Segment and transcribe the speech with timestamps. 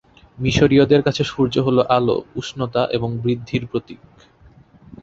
[0.37, 3.99] মিশরীয়দের কাছে সূর্য হল আলো, উষ্ণতা এবং বৃদ্ধির প্রতীক।